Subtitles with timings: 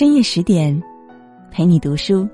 [0.00, 0.82] 深夜十点，
[1.50, 2.26] 陪你读书。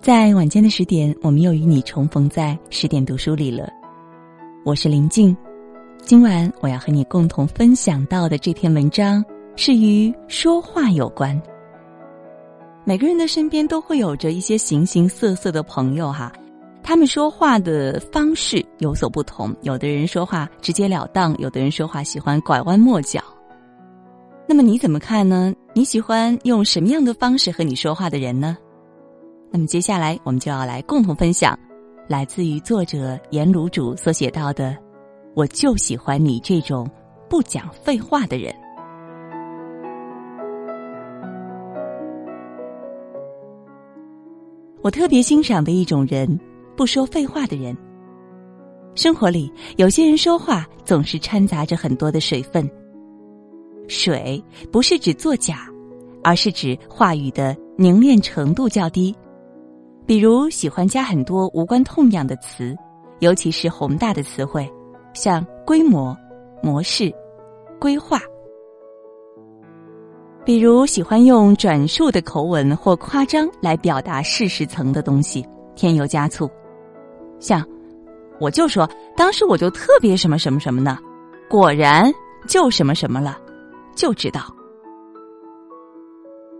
[0.00, 3.68] 在晚间的十点，我们又与你重逢在十点读书里了。
[4.64, 5.36] 我是林静，
[6.00, 9.24] 今晚我要和你共同分享到的这篇文章
[9.56, 11.42] 是与说话有关。
[12.84, 16.32] 每个人的身边都会有着一些形形色色的朋友哈，
[16.84, 23.20] 他们说话的方式有所不同，有的人说话直截了当，有的人说话喜欢拐弯抹角。
[24.46, 25.52] 那么你怎么看呢？
[25.74, 28.58] 你喜欢用什么样的方式和你说话的人呢？
[29.50, 31.58] 那么接下来我们就要来共同分享，
[32.06, 34.76] 来自于作者颜卤主所写到的
[35.34, 36.86] ：“我就喜欢你这种
[37.26, 38.54] 不讲废话的人。”
[44.82, 46.38] 我特别欣赏的一种人，
[46.76, 47.74] 不说废话的人。
[48.94, 52.70] 生活里有些人说话总是掺杂着很多的水分。
[53.88, 55.68] 水不是指作假，
[56.22, 59.14] 而是指话语的凝练程度较低。
[60.06, 62.76] 比如喜欢加很多无关痛痒的词，
[63.20, 64.68] 尤其是宏大的词汇，
[65.14, 66.16] 像规模、
[66.62, 67.12] 模式、
[67.78, 68.20] 规划。
[70.44, 75.46] 比如喜欢用转述的口吻或夸张来表达事实层的东西，
[75.76, 76.50] 添油加醋。
[77.38, 77.64] 像，
[78.40, 80.98] 我就说当时我就特别什么什么什么呢，
[81.48, 82.12] 果然
[82.48, 83.38] 就什么什么了。
[83.94, 84.54] 就知道，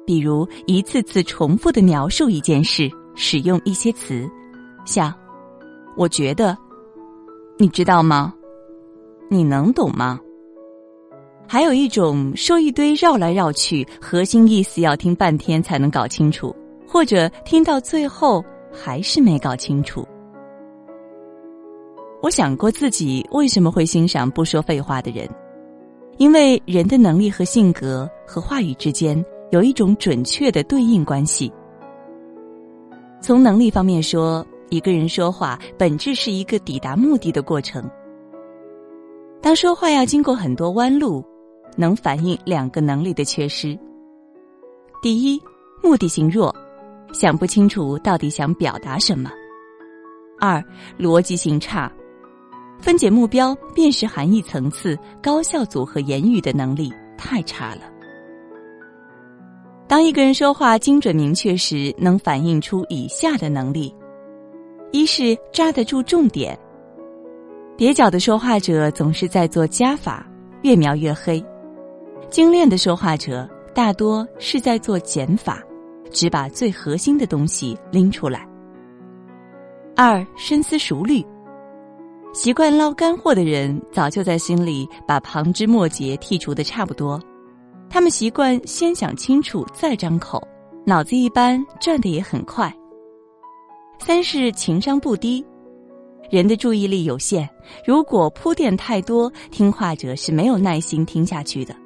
[0.07, 4.29] 比如一次次重复的描述一件事，使用一些词，
[4.85, 5.13] 像
[5.97, 6.57] “我觉得”，
[7.59, 8.35] 你知道吗？
[9.29, 10.19] 你能懂吗？
[11.49, 16.55] 还有一种说一堆绕来绕去，核心意思要听半天才能搞清楚，
[16.87, 20.07] 或者听到最后还是没搞清楚。
[22.23, 25.29] 我想过自己为什么会欣赏不说废话的人。
[26.23, 29.21] 因为人的能力和性格和话语之间
[29.51, 31.53] 有一种准确的对应关系。
[33.21, 37.91] 从能力方面说，一个人说话本质是一个抵达目的的过程。
[39.41, 41.25] 当说话要经过很多弯路，
[41.77, 43.77] 能反映两个能力的缺失：
[45.03, 45.43] 第一，
[45.83, 46.55] 目的性弱，
[47.13, 49.29] 想不清楚到底想表达什么；
[50.39, 50.63] 二，
[50.97, 51.91] 逻辑性差。
[52.83, 57.83] 分解目标、辨识含义层次、高效组合言语的能力太差了。
[59.87, 63.95] 当一个人说话精准明确时，能反映出以下的能力：
[64.91, 66.59] 一是抓得住重点。
[67.79, 70.27] 蹩脚的说话者总是在做加法，
[70.63, 71.41] 越描越黑；
[72.31, 75.63] 精炼的说话者大多是在做减法，
[76.11, 78.45] 只把最核心的东西拎出来。
[79.95, 81.25] 二深思熟虑。
[82.33, 87.21] 习惯捞干货的人，早就在心里把旁枝末节剔除的差不多。
[87.91, 90.43] 他们习惯先想清楚再张口，
[90.87, 92.75] 脑子一般转的也很快。
[93.99, 95.45] 三是情商不低，
[96.31, 97.47] 人的注意力有限，
[97.87, 101.77] 如果铺垫太多，听话者是没有耐心听下去的。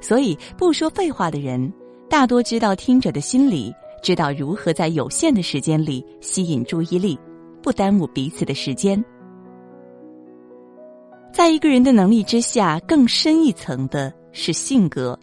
[0.00, 1.72] 所以不说废话的人，
[2.10, 3.72] 大多知道听者的心理，
[4.02, 7.16] 知道如何在有限的时间里吸引注意力，
[7.62, 9.02] 不耽误彼此的时间。
[11.32, 15.18] 在一个人的能力之下，更深一层的是性格。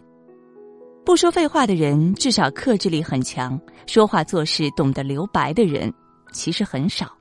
[1.04, 3.56] 不说废话的人，至少克制力很强；
[3.86, 5.92] 说话做事懂得留白的人，
[6.32, 7.12] 其实很少。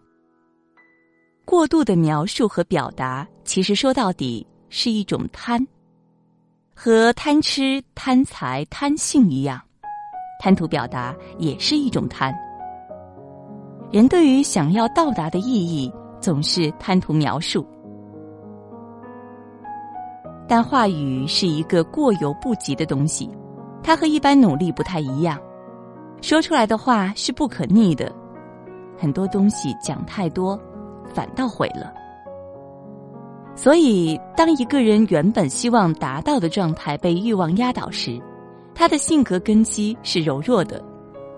[1.45, 5.63] 过度的描述和表达，其实说到底是一种贪，
[6.73, 9.61] 和贪吃、贪财、贪性一样，
[10.41, 12.33] 贪图表达也是一种贪。
[13.91, 17.67] 人对于想要到达的意义，总是贪图描述。
[20.47, 23.29] 但话语是一个过犹不及的东西，
[23.81, 25.39] 它和一般努力不太一样。
[26.21, 28.11] 说出来的话是不可逆的，
[28.97, 30.59] 很多东西讲太多，
[31.13, 31.93] 反倒毁了。
[33.55, 38.21] 所以，当一个人原本希望达到的状态被欲望压倒时，
[38.73, 40.83] 他的性格根基是柔弱的，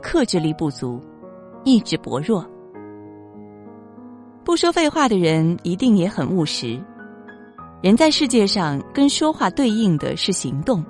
[0.02, 1.00] 克制力不足，
[1.64, 2.44] 意志薄弱。
[4.44, 6.82] 不说废话的人一定也很务实。
[7.82, 10.84] 人在世界上跟说话对应的是行动，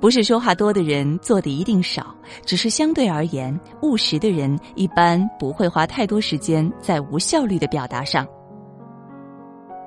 [0.00, 2.12] 不是说话多的人做的一定少，
[2.44, 8.26] 只是相对而言，务实的人一般不会花太多时间在无效率的表达上。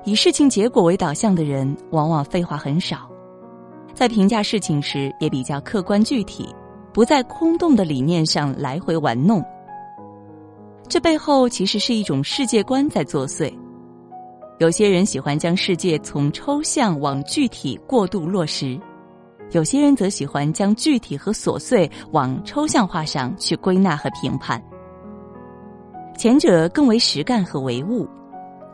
[0.04, 3.08] 以事情结果为导向的人，往往废话很少，
[3.92, 6.48] 在评价事情时也比较客观具体，
[6.94, 9.44] 不在空洞的理念上来回玩弄。
[10.88, 13.52] 这背后其实是一种世界观在作祟。
[14.62, 18.78] 有些人喜欢将世界从抽象往具体过度落实，
[19.50, 24.62] 有些人则喜欢将具体和琐碎往抽象化上去归纳和评判。
[26.16, 28.08] 前者更为实干和唯物，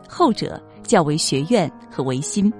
[0.07, 2.53] 后者较为学院和唯心。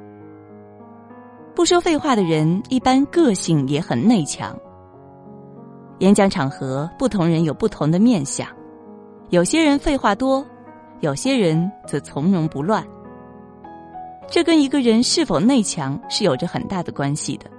[1.53, 4.57] 不说废话的人，一般个性也很内强。
[5.99, 8.47] 演讲场合，不同人有不同的面相，
[9.29, 10.43] 有些人废话多，
[11.01, 12.83] 有些人则从容不乱。
[14.29, 17.49] 这跟一个人是否内强是有着很大的关系的。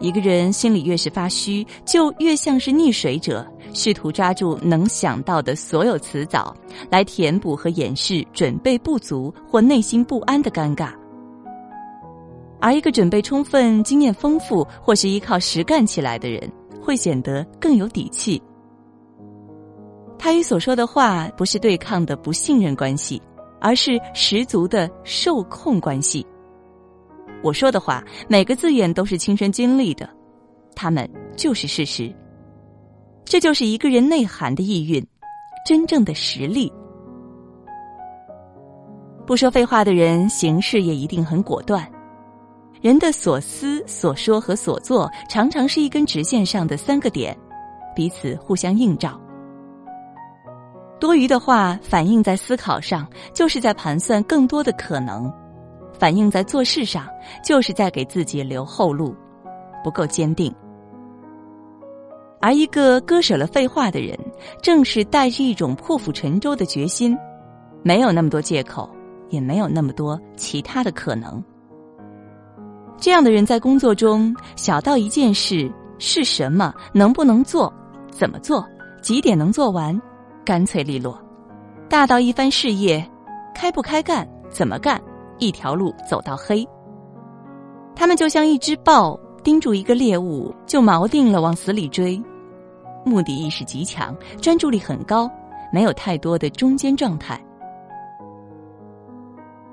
[0.00, 3.44] 一个人心里越是发虚，就越像是溺水者，
[3.74, 6.54] 试图抓住能想到的所有词藻，
[6.88, 10.92] 来填补和掩饰准备不足或内心不安的尴尬。
[12.60, 16.48] 而一个准备充分、经验丰富或是依靠实干起来的人，
[16.80, 18.40] 会显得更有底气。
[20.16, 23.20] 他与所说的话不是对抗的不信任关系，
[23.60, 26.26] 而是十足的受控关系。
[27.42, 30.08] 我说的话，每个字眼都是亲身经历的，
[30.74, 32.14] 他们就是事实。
[33.24, 35.06] 这就是一个人内涵的意蕴，
[35.66, 36.72] 真正的实力。
[39.26, 41.86] 不说废话的人，行事也一定很果断。
[42.80, 47.36] 人的所思、所说和所做，常常是一根直线上的三个点，
[47.94, 49.20] 彼此互相映照。
[51.00, 55.30] 多余的话反映在思考上，就是在盘算更多的可能；
[55.98, 57.06] 反映在做事上，
[57.44, 59.14] 就是在给自己留后路，
[59.84, 60.52] 不够坚定。
[62.40, 64.18] 而一个割舍了废话的人，
[64.62, 67.16] 正是带着一种破釜沉舟的决心，
[67.82, 68.88] 没有那么多借口，
[69.28, 71.42] 也没有那么多其他的可能。
[72.96, 77.72] 这样的人在工作中，小到一件事是什么，能不能做，
[78.10, 78.64] 怎么做，
[79.00, 80.00] 几点能做完，
[80.48, 81.12] 干脆利落；
[81.90, 83.06] 大到一番事业，
[83.54, 84.98] 开不开干，怎么干，
[85.38, 86.66] 一条路走到黑。
[87.94, 92.18] 他们就像一只豹盯住一个猎物，就锚定了往死里追，
[93.04, 95.30] 目的意识极强，专注力很高，
[95.70, 97.38] 没有太多的中间状态。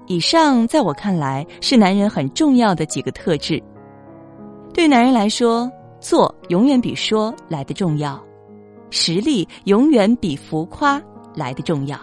[0.08, 3.64] 以上在我看来是男人很重要的几个特质。
[4.74, 8.22] 对男人来说，做永远比说来的重要，
[8.90, 11.02] 实力永远比浮夸
[11.34, 12.00] 来的重要，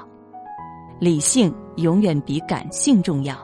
[0.99, 3.37] 理性永远比感性重要。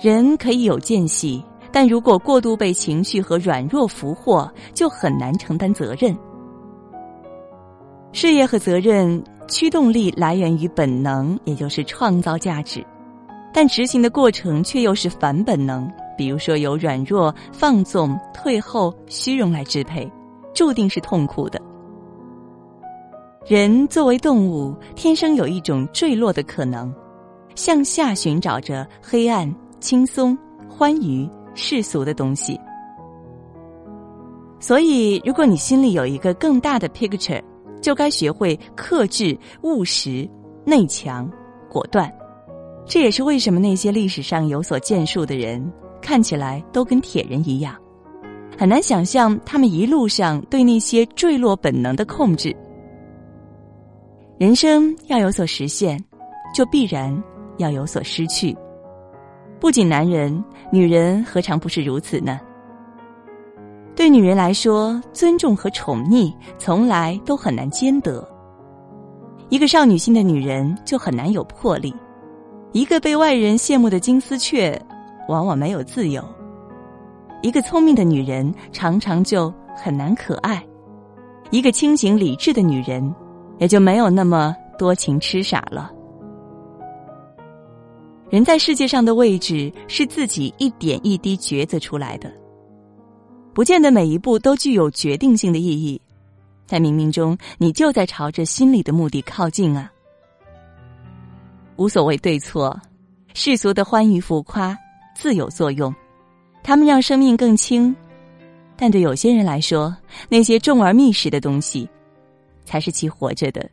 [0.00, 6.16] 人可以有间隙，但如果过度被情绪和软弱俘获，就很难承担责任。
[8.12, 12.84] 事业和责任驱动力来源于本能，也就是创造价值。
[13.52, 20.10] 但执行的过程却又是反本能，比如说由软弱、放纵、退后、虚荣来支配，
[20.54, 21.60] 注定是痛苦的。
[23.46, 26.92] 人作为动物，天生有一种坠落的可能，
[27.54, 30.36] 向下寻找着黑暗、轻松、
[30.68, 32.60] 欢愉、世俗的东西。
[34.60, 37.42] 所以，如果你心里有一个更大的 picture，
[37.80, 40.28] 就该学会克制、务实、
[40.64, 41.28] 内强、
[41.68, 42.12] 果断。
[42.84, 45.72] 这也是为什么那些历史上有所建树的人
[46.02, 47.74] 看起来都跟铁人一样，
[48.56, 52.54] 很难想象他们一路上对那些坠落本能的控制。
[54.40, 56.02] 人生要有所实现，
[56.54, 57.14] 就必然
[57.58, 58.56] 要有所失去。
[59.60, 62.40] 不仅男人，女人何尝不是如此呢？
[63.94, 68.26] 对女人来说，尊重和宠溺从来都很难兼得。
[69.50, 71.94] 一个少女心的女人就很难有魄力。
[72.72, 74.80] 一个被外人羡慕的金丝雀，
[75.28, 76.22] 往往没有自由；
[77.42, 80.56] 一个聪明的女人，常常就很难可爱；
[81.50, 83.14] 一个清醒理智的女人，
[83.60, 85.92] 也就没有那么多情痴傻了。
[88.30, 92.32] 人在世界上的位置是自己一点一滴抉择出来的，
[93.52, 96.00] 不见得每一步都具有决定性的意义，
[96.66, 99.90] 在冥冥中，你就在朝着心里的目的靠近啊。
[101.76, 102.78] 无所谓对错，
[103.34, 104.78] 世俗的欢愉浮夸
[105.14, 105.92] 自有作用，
[106.62, 107.94] 他们让生命更轻。
[108.76, 109.94] 但对有些人来说，
[110.28, 111.88] 那些重而密实的东西，
[112.64, 113.70] 才是其活着的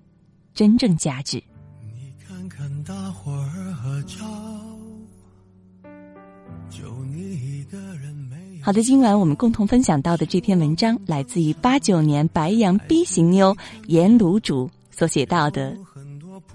[0.53, 1.41] 真正价值。
[1.81, 4.25] 你看看大伙儿合照，
[6.69, 13.55] 就你一个人没好的，今晚我们共同分享到的这篇文章，来自于八九年白羊 B 型妞
[13.87, 15.77] 颜卤煮所写到的。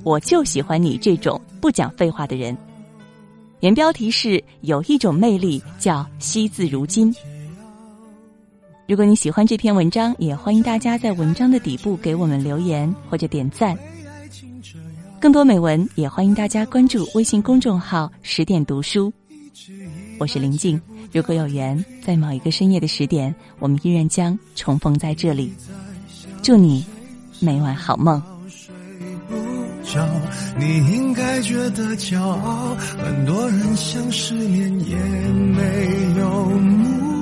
[0.05, 2.57] 我就喜欢你这种不讲废话的人。
[3.61, 7.15] 原标题是有一种魅力叫惜字如金。
[8.89, 13.79] 如果你喜欢这篇文章，也欢迎大家在文章的底部给我们留言或者点赞。
[15.21, 19.13] 更多美文，也欢迎大家关注微信公众号“十点读书”。
[20.19, 20.81] 我是林静。
[21.13, 25.53] 如果有缘，在某一个深夜的十点，我们依然将重逢在这里。
[26.43, 26.85] 祝你
[27.39, 28.21] 每晚好梦。
[30.59, 37.22] 你应该觉得骄傲，很多人想失眠也没有目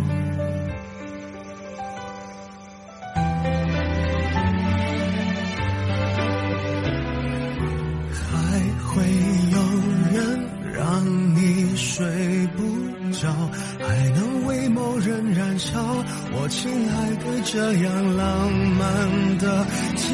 [16.61, 19.65] 亲爱的，这样浪漫的
[19.95, 20.13] 煎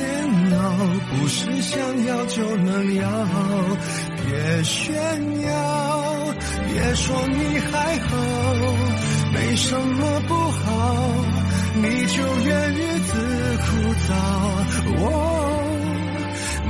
[0.58, 0.58] 熬，
[1.10, 3.04] 不是想要就能要。
[4.16, 4.96] 别炫
[5.42, 5.52] 耀，
[6.72, 8.16] 别说你还好，
[9.34, 11.06] 没什么不好，
[11.76, 13.12] 你就怨日子
[13.66, 13.68] 枯
[14.08, 14.10] 燥。
[15.04, 15.12] 哦，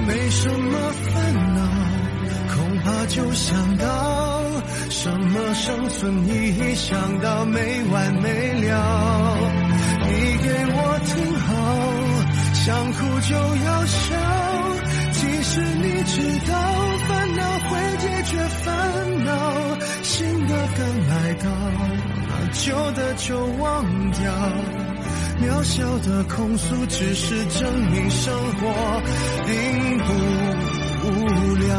[0.07, 0.74] 没什么
[1.05, 1.13] 烦
[1.53, 1.62] 恼，
[2.55, 3.86] 恐怕就想到。
[4.89, 6.74] 什么生存意义？
[6.74, 9.66] 想到没完没了。
[10.07, 11.13] 你给我听
[11.45, 11.49] 好，
[12.53, 13.35] 想哭就
[13.65, 14.05] 要笑。
[15.13, 16.15] 其实你知
[16.47, 16.53] 道，
[17.07, 18.31] 烦恼会解决
[18.63, 18.65] 烦
[19.25, 19.29] 恼。
[20.03, 21.45] 新的刚来到，
[22.29, 23.27] 把旧的就
[23.59, 23.65] 忘
[24.11, 24.21] 掉。
[25.39, 29.01] 渺小的控诉，只是证明生活
[29.45, 30.09] 并不
[31.07, 31.71] 无聊。